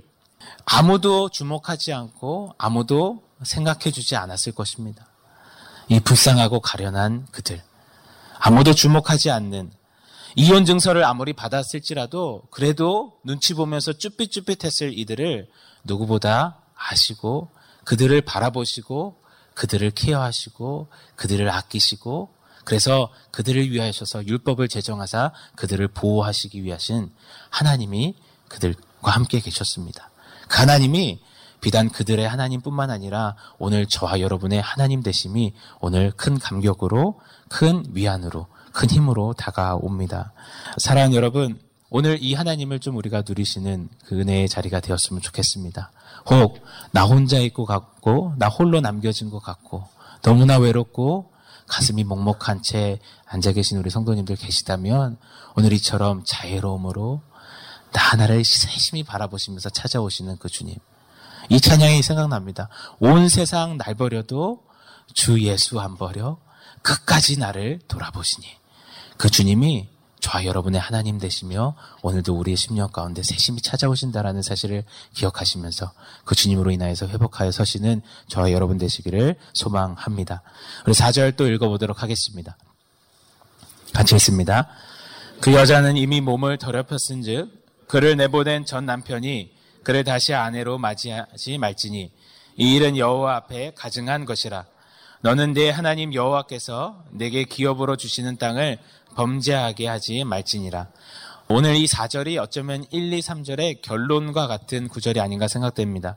아무도 0.64 1.28
주목하지 1.28 1.92
않고 1.92 2.54
아무도 2.58 3.22
생각해 3.42 3.90
주지 3.90 4.16
않았을 4.16 4.52
것입니다. 4.52 5.06
이 5.88 6.00
불쌍하고 6.00 6.60
가련한 6.60 7.26
그들. 7.32 7.62
아무도 8.38 8.74
주목하지 8.74 9.30
않는 9.30 9.72
이혼 10.34 10.64
증서를 10.64 11.04
아무리 11.04 11.32
받았을지라도 11.32 12.44
그래도 12.50 13.18
눈치 13.24 13.54
보면서 13.54 13.92
쭈삣쭈삣했을 13.92 14.98
이들을 14.98 15.48
누구보다 15.84 16.58
아시고 16.74 17.50
그들을 17.84 18.20
바라보시고 18.22 19.20
그들을 19.54 19.90
케어하시고 19.90 20.88
그들을 21.16 21.48
아끼시고 21.50 22.30
그래서 22.64 23.10
그들을 23.30 23.70
위하셔서 23.70 24.26
율법을 24.26 24.68
제정하사 24.68 25.32
그들을 25.56 25.88
보호하시기 25.88 26.62
위하신 26.62 27.10
하나님이 27.50 28.14
그들과 28.48 29.10
함께 29.10 29.40
계셨습니다. 29.40 30.10
그 30.48 30.58
하나님이 30.58 31.20
비단 31.60 31.90
그들의 31.90 32.28
하나님뿐만 32.28 32.90
아니라 32.90 33.36
오늘 33.58 33.86
저와 33.86 34.20
여러분의 34.20 34.60
하나님 34.60 35.02
되심이 35.02 35.54
오늘 35.80 36.10
큰 36.10 36.38
감격으로 36.38 37.20
큰 37.48 37.84
위안으로 37.92 38.46
큰 38.72 38.90
힘으로 38.90 39.32
다가옵니다. 39.34 40.32
사랑하는 40.78 41.14
여러분, 41.14 41.60
오늘 41.90 42.18
이 42.22 42.32
하나님을 42.34 42.80
좀 42.80 42.96
우리가 42.96 43.22
누리시는 43.28 43.90
그 44.06 44.18
은혜의 44.18 44.48
자리가 44.48 44.80
되었으면 44.80 45.20
좋겠습니다. 45.20 45.92
혹 46.30 46.58
나 46.90 47.04
혼자 47.04 47.38
있고 47.38 47.64
같고 47.64 48.34
나 48.38 48.48
홀로 48.48 48.80
남겨진 48.80 49.30
것 49.30 49.40
같고 49.40 49.86
너무나 50.22 50.58
외롭고 50.58 51.31
가슴이 51.66 52.04
먹먹한 52.04 52.62
채 52.62 52.98
앉아 53.26 53.52
계신 53.52 53.78
우리 53.78 53.90
성도님들 53.90 54.36
계시다면 54.36 55.16
오늘 55.56 55.72
이처럼 55.72 56.22
자애로움으로 56.24 57.22
나 57.92 58.02
하나를 58.02 58.44
세심히 58.44 59.02
바라보시면서 59.02 59.70
찾아오시는 59.70 60.38
그 60.38 60.48
주님. 60.48 60.76
이 61.48 61.60
찬양이 61.60 62.02
생각납니다. 62.02 62.68
온 63.00 63.28
세상 63.28 63.76
날 63.76 63.94
버려도 63.94 64.62
주 65.12 65.42
예수 65.42 65.80
안 65.80 65.96
버려 65.96 66.38
끝까지 66.82 67.38
나를 67.38 67.80
돌아보시니. 67.88 68.46
그 69.16 69.28
주님이 69.30 69.88
저와 70.22 70.44
여러분의 70.44 70.80
하나님 70.80 71.18
되시며 71.18 71.74
오늘도 72.00 72.34
우리의 72.34 72.56
심령 72.56 72.88
가운데 72.90 73.22
세심히 73.24 73.60
찾아오신다라는 73.60 74.40
사실을 74.42 74.84
기억하시면서 75.14 75.92
그 76.24 76.36
주님으로 76.36 76.70
인하여서 76.70 77.08
회복하여 77.08 77.50
서시는 77.50 78.00
저와 78.28 78.52
여러분 78.52 78.78
되시기를 78.78 79.34
소망합니다. 79.52 80.42
우리 80.86 80.94
4절 80.94 81.36
또 81.36 81.48
읽어보도록 81.48 82.02
하겠습니다. 82.04 82.56
같이 83.92 84.14
읽습니다. 84.14 84.68
그 85.40 85.52
여자는 85.52 85.96
이미 85.96 86.20
몸을 86.20 86.56
더럽혔은 86.56 87.22
즉 87.22 87.50
그를 87.88 88.16
내보낸 88.16 88.64
전 88.64 88.86
남편이 88.86 89.50
그를 89.82 90.04
다시 90.04 90.34
아내로 90.34 90.78
맞이하지 90.78 91.58
말지니 91.58 92.12
이 92.58 92.74
일은 92.76 92.96
여호와 92.96 93.36
앞에 93.36 93.72
가증한 93.74 94.24
것이라 94.24 94.66
너는 95.22 95.52
내 95.52 95.70
하나님 95.70 96.12
여호와께서 96.12 97.04
내게 97.10 97.44
기업으로 97.44 97.94
주시는 97.94 98.38
땅을 98.38 98.78
범죄하게 99.14 99.86
하지 99.86 100.24
말지니라. 100.24 100.88
오늘 101.48 101.76
이 101.76 101.84
4절이 101.86 102.40
어쩌면 102.42 102.84
1, 102.90 103.12
2, 103.12 103.20
3절의 103.20 103.82
결론과 103.82 104.48
같은 104.48 104.88
구절이 104.88 105.20
아닌가 105.20 105.46
생각됩니다. 105.46 106.16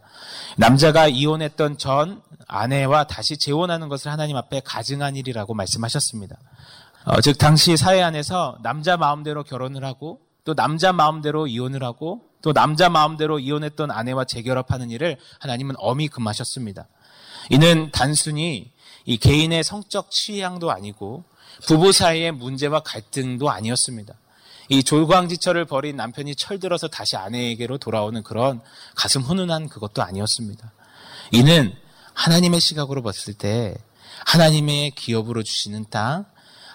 남자가 0.58 1.08
이혼했던 1.08 1.78
전 1.78 2.24
아내와 2.48 3.04
다시 3.04 3.38
재혼하는 3.38 3.90
것을 3.90 4.12
하나님 4.12 4.38
앞에 4.38 4.62
가증한 4.66 5.16
일이라고 5.18 5.54
말씀하셨습니다. 5.54 6.38
어, 7.06 7.22
즉 7.22 7.38
당시 7.38 7.78
사회 7.78 8.02
안에서 8.02 8.58
남자 8.64 8.98
마음대로 8.98 9.44
결혼을 9.44 9.84
하고 9.84 10.22
또 10.46 10.56
남자 10.56 10.94
마음대로 10.94 11.46
이혼을 11.46 11.84
하고 11.84 12.24
또 12.42 12.54
남자 12.54 12.90
마음대로 12.90 13.38
이혼했던 13.38 13.92
아내와 13.92 14.26
재결합하는 14.26 14.90
일을 14.90 15.18
하나님은 15.42 15.76
엄히 15.78 16.08
금하셨습니다. 16.08 16.88
이는 17.50 17.92
단순히 17.92 18.74
이 19.06 19.18
개인의 19.18 19.64
성적 19.64 20.10
취향도 20.12 20.72
아니고 20.72 21.24
부부 21.68 21.92
사이의 21.92 22.32
문제와 22.32 22.82
갈등도 22.82 23.50
아니었습니다. 23.50 24.14
이 24.70 24.84
졸광지철을 24.84 25.66
벌인 25.66 25.96
남편이 25.96 26.36
철들어서 26.36 26.88
다시 26.88 27.16
아내에게로 27.16 27.78
돌아오는 27.78 28.24
그런 28.24 28.62
가슴 28.96 29.22
훈훈한 29.22 29.70
그것도 29.70 30.02
아니었습니다. 30.02 30.72
이는 31.32 31.74
하나님의 32.14 32.60
시각으로 32.60 33.04
봤을 33.04 33.34
때 33.34 33.76
하나님의 34.26 34.92
기업으로 34.92 35.44
주시는 35.44 35.86
땅, 35.90 36.26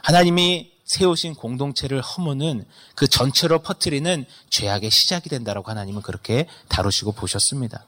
하나님이 0.03 0.71
세우신 0.85 1.35
공동체를 1.35 2.01
허무는 2.01 2.65
그 2.95 3.07
전체로 3.07 3.61
퍼뜨리는 3.61 4.25
죄악의 4.51 4.91
시작이 4.91 5.29
된다라고 5.29 5.71
하나님은 5.71 6.03
그렇게 6.03 6.47
다루시고 6.69 7.13
보셨습니다. 7.13 7.87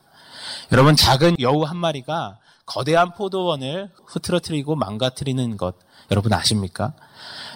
여러분 0.70 0.94
작은 0.96 1.36
여우 1.40 1.64
한 1.64 1.76
마리가 1.76 2.38
거대한 2.66 3.14
포도원을 3.14 3.90
흐트러뜨리고 4.06 4.76
망가뜨리는 4.76 5.56
것 5.56 5.74
여러분 6.10 6.32
아십니까? 6.32 6.94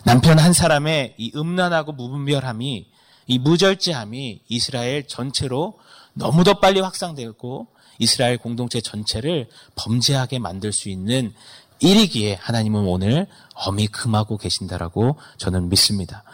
남편 0.04 0.38
한 0.38 0.52
사람의 0.52 1.14
이 1.18 1.32
음란하고 1.34 1.92
무분별함이 1.92 2.90
이 3.28 3.38
무절제함이 3.38 4.42
이스라엘 4.48 5.06
전체로 5.06 5.78
너무도 6.14 6.60
빨리 6.60 6.80
확산되고 6.80 7.68
이스라엘 7.98 8.38
공동체 8.38 8.80
전체를 8.80 9.48
범죄하게 9.74 10.38
만들 10.38 10.72
수 10.72 10.88
있는 10.88 11.34
일이기에 11.80 12.34
하나님은 12.40 12.86
오늘 12.86 13.26
엄히 13.54 13.86
금하고 13.86 14.38
계신다라고 14.38 15.18
저는 15.36 15.68
믿습니다. 15.68 16.24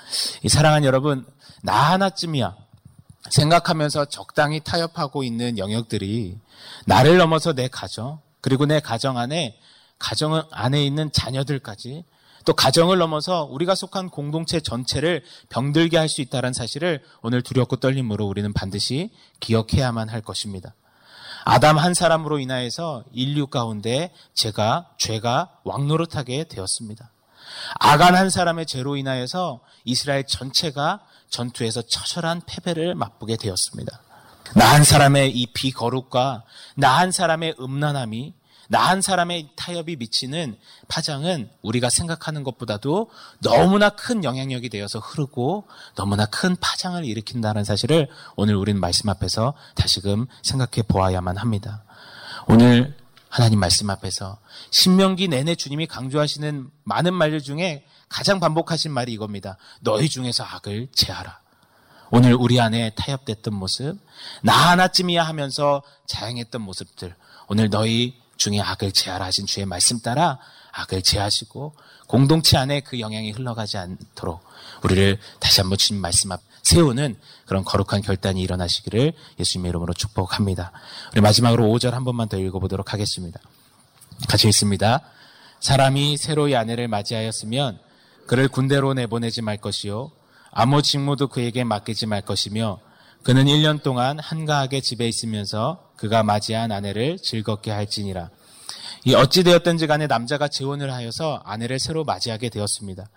사랑하는 0.48 0.86
여러분, 0.86 1.26
나 1.62 1.72
하나쯤이야. 1.92 2.56
생각하면서 3.30 4.06
적당히 4.06 4.60
타협하고 4.60 5.22
있는 5.22 5.58
영역들이 5.58 6.38
나를 6.86 7.18
넘어서 7.18 7.52
내 7.52 7.68
가정, 7.68 8.20
그리고 8.42 8.66
내 8.66 8.80
가정 8.80 9.16
안에 9.16 9.58
가정 9.98 10.42
안에 10.50 10.84
있는 10.84 11.10
자녀들까지 11.10 12.04
또 12.44 12.54
가정을 12.54 12.98
넘어서 12.98 13.44
우리가 13.44 13.74
속한 13.76 14.10
공동체 14.10 14.58
전체를 14.60 15.22
병들게 15.48 15.96
할 15.96 16.08
수 16.08 16.20
있다는 16.20 16.52
사실을 16.52 17.00
오늘 17.22 17.40
두렵고 17.40 17.76
떨림으로 17.76 18.26
우리는 18.26 18.52
반드시 18.52 19.10
기억해야만 19.40 20.08
할 20.08 20.20
것입니다. 20.20 20.74
아담 21.44 21.78
한 21.78 21.94
사람으로 21.94 22.40
인하여서 22.40 23.04
인류 23.12 23.46
가운데 23.46 24.12
제가 24.34 24.90
죄가 24.98 25.60
왕노릇하게 25.64 26.44
되었습니다. 26.44 27.10
아간 27.78 28.14
한 28.14 28.28
사람의 28.28 28.66
죄로 28.66 28.96
인하여서 28.96 29.60
이스라엘 29.84 30.26
전체가 30.26 31.00
전투에서 31.30 31.82
처절한 31.82 32.42
패배를 32.46 32.94
맛보게 32.94 33.36
되었습니다. 33.36 34.00
나 34.54 34.72
한 34.74 34.84
사람의 34.84 35.30
이 35.30 35.46
비거룩과 35.46 36.44
나 36.76 36.98
한 36.98 37.10
사람의 37.12 37.56
음란함이 37.60 38.34
나 38.68 38.88
한 38.88 39.02
사람의 39.02 39.50
타협이 39.56 39.96
미치는 39.96 40.56
파장은 40.88 41.50
우리가 41.62 41.90
생각하는 41.90 42.42
것보다도 42.42 43.10
너무나 43.40 43.90
큰 43.90 44.24
영향력이 44.24 44.70
되어서 44.70 44.98
흐르고 44.98 45.64
너무나 45.94 46.24
큰 46.26 46.56
파장을 46.56 47.04
일으킨다는 47.04 47.64
사실을 47.64 48.08
오늘 48.36 48.54
우리는 48.56 48.80
말씀 48.80 49.10
앞에서 49.10 49.52
다시금 49.74 50.26
생각해 50.42 50.86
보아야만 50.88 51.36
합니다. 51.36 51.84
오늘 52.46 52.96
하나님 53.28 53.60
말씀 53.60 53.90
앞에서 53.90 54.38
신명기 54.70 55.28
내내 55.28 55.54
주님이 55.54 55.86
강조하시는 55.86 56.70
많은 56.84 57.12
말들 57.14 57.42
중에 57.42 57.84
가장 58.08 58.40
반복하신 58.40 58.90
말이 58.90 59.12
이겁니다. 59.12 59.56
너희 59.80 60.08
중에서 60.08 60.44
악을 60.44 60.88
제하라. 60.94 61.41
오늘 62.14 62.34
우리 62.34 62.60
안에 62.60 62.90
타협됐던 62.90 63.54
모습, 63.54 63.96
나 64.42 64.52
하나쯤이야 64.52 65.22
하면서 65.22 65.82
자행했던 66.06 66.60
모습들, 66.60 67.16
오늘 67.48 67.70
너희 67.70 68.20
중에 68.36 68.60
악을 68.60 68.92
제하라 68.92 69.24
하신 69.24 69.46
주의 69.46 69.64
말씀 69.64 69.98
따라 70.00 70.38
악을 70.72 71.00
제하시고 71.00 71.74
공동체 72.08 72.58
안에 72.58 72.80
그 72.80 73.00
영향이 73.00 73.30
흘러가지 73.30 73.78
않도록 73.78 74.44
우리를 74.84 75.18
다시 75.40 75.62
한번 75.62 75.78
주님 75.78 76.02
말씀 76.02 76.30
앞 76.32 76.42
세우는 76.62 77.16
그런 77.46 77.64
거룩한 77.64 78.02
결단이 78.02 78.42
일어나시기를 78.42 79.14
예수님의 79.40 79.70
이름으로 79.70 79.94
축복합니다. 79.94 80.70
우리 81.12 81.22
마지막으로 81.22 81.64
5절 81.64 81.92
한 81.92 82.04
번만 82.04 82.28
더 82.28 82.36
읽어보도록 82.36 82.92
하겠습니다. 82.92 83.40
같이 84.28 84.48
읽습니다. 84.48 85.00
사람이 85.60 86.18
새로이 86.18 86.56
아내를 86.56 86.88
맞이하였으면 86.88 87.78
그를 88.26 88.48
군대로 88.48 88.92
내보내지 88.92 89.40
말 89.40 89.56
것이요. 89.56 90.12
아무 90.52 90.82
직무도 90.82 91.28
그에게 91.28 91.64
맡기지 91.64 92.06
말 92.06 92.20
것이며 92.20 92.78
그는 93.22 93.46
1년 93.46 93.82
동안 93.82 94.18
한가하게 94.18 94.80
집에 94.80 95.08
있으면서 95.08 95.90
그가 95.96 96.22
맞이한 96.22 96.70
아내를 96.70 97.18
즐겁게 97.18 97.70
할지니라. 97.70 98.30
이 99.04 99.14
어찌되었든지 99.14 99.86
간에 99.86 100.06
남자가 100.06 100.48
재혼을 100.48 100.92
하여서 100.92 101.40
아내를 101.44 101.78
새로 101.78 102.04
맞이하게 102.04 102.50
되었습니다. 102.50 103.08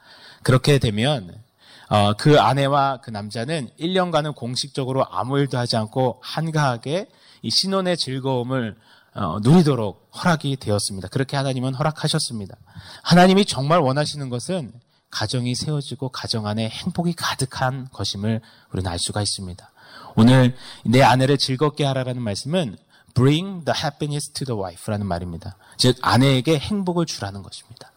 그렇게 0.43 0.79
되면 0.79 1.43
어, 1.89 2.13
그 2.13 2.39
아내와 2.39 3.01
그 3.01 3.11
남자는 3.11 3.69
1년간은 3.79 4.33
공식적으로 4.33 5.05
아무 5.11 5.37
일도 5.37 5.57
하지 5.57 5.75
않고 5.75 6.21
한가하게 6.23 7.07
이 7.41 7.49
신혼의 7.49 7.97
즐거움을 7.97 8.75
어, 9.13 9.39
누리도록 9.41 10.09
허락이 10.15 10.55
되었습니다. 10.57 11.09
그렇게 11.09 11.37
하나님은 11.37 11.73
허락하셨습니다. 11.73 12.55
하나님이 13.03 13.45
정말 13.45 13.79
원하시는 13.79 14.29
것은 14.29 14.73
가정이 15.15 15.55
세워지고 15.55 16.09
가정 16.09 16.45
안에 16.45 16.67
행복이 16.67 17.13
가득한 17.13 17.87
것임을 17.93 18.41
우리는 18.73 18.91
알 18.91 18.99
수가 18.99 19.21
있습니다. 19.21 19.71
오늘 20.17 20.57
내 20.83 21.01
아내를 21.01 21.37
즐겁게 21.37 21.85
하라라는 21.85 22.21
말씀은 22.21 22.77
bring 23.13 23.63
the 23.63 23.79
happiness 23.81 24.31
to 24.31 24.45
the 24.45 24.61
wife라는 24.61 25.07
말입니다. 25.07 25.55
즉 25.77 25.97
아내에게 26.01 26.59
행복을 26.59 27.05
주라는 27.05 27.43
것입니다. 27.43 27.93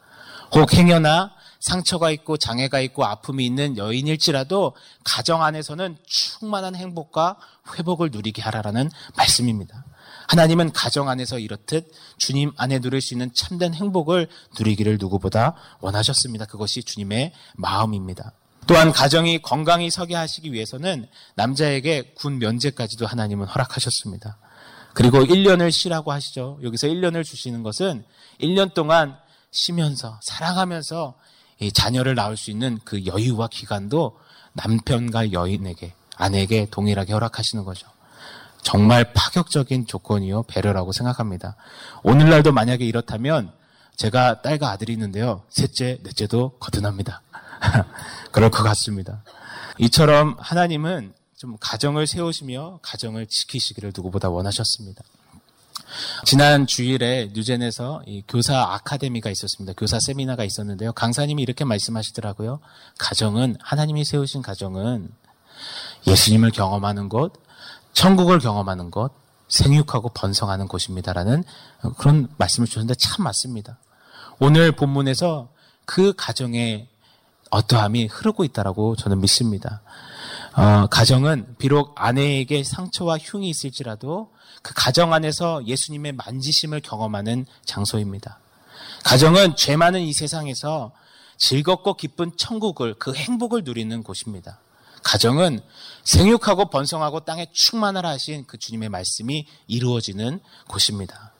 혹 0.54 0.72
행여나 0.72 1.33
상처가 1.59 2.12
있고 2.12 2.37
장애가 2.37 2.78
있고 2.81 3.04
아픔이 3.04 3.44
있는 3.44 3.76
여인일지라도 3.76 4.76
가정 5.02 5.42
안에서는 5.42 5.98
충만한 6.07 6.76
행복과 6.76 7.37
회복을 7.76 8.11
누리게 8.12 8.42
하라라는 8.42 8.92
말씀입니다. 9.16 9.85
하나님은 10.28 10.72
가정 10.72 11.08
안에서 11.08 11.38
이렇듯 11.38 11.90
주님 12.18 12.52
안에 12.56 12.80
누릴 12.80 13.00
수 13.00 13.14
있는 13.14 13.32
참된 13.34 13.74
행복을 13.74 14.28
누리기를 14.58 14.98
누구보다 15.00 15.54
원하셨습니다. 15.80 16.44
그것이 16.44 16.82
주님의 16.82 17.32
마음입니다. 17.56 18.32
또한 18.66 18.92
가정이 18.92 19.40
건강히 19.40 19.90
서게 19.90 20.14
하시기 20.14 20.52
위해서는 20.52 21.06
남자에게 21.34 22.12
군 22.14 22.38
면제까지도 22.38 23.06
하나님은 23.06 23.46
허락하셨습니다. 23.46 24.36
그리고 24.92 25.20
1년을 25.20 25.70
쉬라고 25.70 26.12
하시죠. 26.12 26.58
여기서 26.62 26.88
1년을 26.88 27.24
주시는 27.24 27.62
것은 27.62 28.04
1년 28.40 28.74
동안 28.74 29.16
쉬면서 29.50 30.20
사랑하면서 30.22 31.14
자녀를 31.72 32.14
낳을 32.14 32.36
수 32.36 32.50
있는 32.50 32.78
그 32.84 33.06
여유와 33.06 33.48
기간도 33.48 34.18
남편과 34.52 35.32
여인에게 35.32 35.94
아내에게 36.16 36.66
동일하게 36.70 37.14
허락하시는 37.14 37.64
거죠. 37.64 37.88
정말 38.68 39.14
파격적인 39.14 39.87
조건이요 39.87 40.42
배려라고 40.42 40.92
생각합니다. 40.92 41.57
오늘날도 42.02 42.52
만약에 42.52 42.85
이렇다면 42.85 43.50
제가 43.96 44.42
딸과 44.42 44.68
아들이 44.68 44.92
있는데요. 44.92 45.42
셋째, 45.48 45.98
넷째도 46.02 46.59
거듭납니다. 46.61 47.22
그럴 48.31 48.50
것 48.50 48.62
같습니다. 48.64 49.22
이처럼 49.78 50.37
하나님은 50.38 51.14
좀 51.38 51.57
가정을 51.59 52.07
세우시며 52.07 52.81
가정을 52.83 53.26
지키시기를 53.28 53.94
누구보다 53.96 54.28
원하셨습니다. 54.28 55.02
지난 56.26 56.66
주일에 56.66 57.31
뉴젠에서 57.33 58.02
교사 58.28 58.74
아카데미가 58.74 59.31
있었습니다. 59.31 59.72
교사 59.78 59.98
세미나가 59.98 60.44
있었는데요. 60.44 60.92
강사님이 60.92 61.42
이렇게 61.42 61.64
말씀하시더라고요. 61.64 62.61
가정은 62.98 63.57
하나님이 63.62 64.04
세우신 64.04 64.42
가정은 64.42 65.09
예수님을 66.07 66.50
경험하는 66.50 67.09
곳, 67.09 67.33
천국을 67.98 68.38
경험하는 68.38 68.92
곳, 68.92 69.12
생육하고 69.48 70.11
번성하는 70.11 70.68
곳입니다라는 70.68 71.42
그런 71.98 72.28
말씀을 72.37 72.68
주셨는데 72.68 72.94
참 72.94 73.24
맞습니다. 73.24 73.80
오늘 74.38 74.70
본문에서 74.70 75.48
그 75.84 76.12
가정의 76.16 76.87
어떠함이 77.50 78.06
흐르고 78.06 78.44
있다라고 78.44 78.94
저는 78.94 79.20
믿습니다. 79.20 79.82
어, 80.54 80.87
가정은 80.87 81.56
비록 81.58 81.92
아내에게 81.96 82.62
상처와 82.62 83.18
흉이 83.18 83.48
있을지라도 83.48 84.30
그 84.62 84.74
가정 84.76 85.12
안에서 85.12 85.66
예수님의 85.66 86.12
만지심을 86.12 86.80
경험하는 86.82 87.46
장소입니다. 87.64 88.38
가정은 89.02 89.56
죄 89.56 89.74
많은 89.74 90.02
이 90.02 90.12
세상에서 90.12 90.92
즐겁고 91.37 91.94
기쁜 91.94 92.30
천국을 92.37 92.94
그 92.94 93.12
행복을 93.12 93.64
누리는 93.64 94.04
곳입니다. 94.04 94.61
가정은 95.02 95.61
생육하고 96.04 96.70
번성하고 96.70 97.20
땅에 97.20 97.46
충만하라 97.52 98.08
하신 98.11 98.46
그 98.46 98.58
주님의 98.58 98.88
말씀이 98.88 99.46
이루어지는 99.66 100.40
곳입니다. 100.68 101.32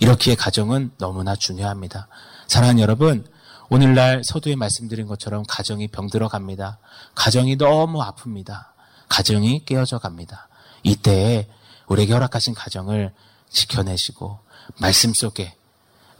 이렇기에 0.00 0.34
가정은 0.34 0.92
너무나 0.98 1.36
중요합니다. 1.36 2.08
사랑하는 2.46 2.80
여러분, 2.80 3.26
오늘날 3.70 4.24
서두에 4.24 4.56
말씀드린 4.56 5.06
것처럼 5.06 5.44
가정이 5.46 5.88
병들어 5.88 6.28
갑니다. 6.28 6.78
가정이 7.14 7.56
너무 7.56 8.00
아픕니다. 8.02 8.68
가정이 9.08 9.64
깨어져 9.64 9.98
갑니다. 9.98 10.48
이때에 10.82 11.48
우리에게 11.86 12.12
허락하신 12.12 12.54
가정을 12.54 13.12
지켜내시고 13.50 14.38
말씀 14.78 15.12
속에 15.14 15.54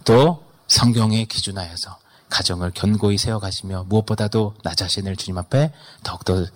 또 0.05 0.45
성경에 0.67 1.25
기준하여서 1.25 1.99
가정을 2.31 2.73
견고히 2.75 3.19
세워가시며 3.19 3.85
무엇보다도 3.89 4.55
나 4.63 4.75
자신을 4.75 5.17
주님 5.17 5.39
앞에 5.39 5.73
더욱더 6.03 6.47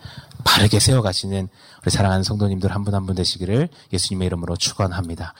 바르게 0.44 0.80
세워가시는 0.80 1.48
우리 1.82 1.90
사랑하는 1.90 2.22
성도님들 2.24 2.72
한 2.74 2.84
분 2.84 2.94
한분 2.94 3.14
되시기를 3.14 3.68
예수님의 3.92 4.26
이름으로 4.26 4.56
축원합니다. 4.56 5.34